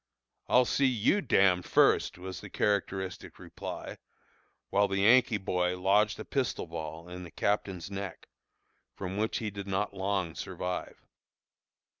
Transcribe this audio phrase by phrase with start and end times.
[0.47, 3.99] "I'll see you d d first," was the characteristic reply,
[4.71, 8.27] while the Yankee boy lodged a pistol ball in the captain's neck,
[8.95, 11.05] from which he did not long survive.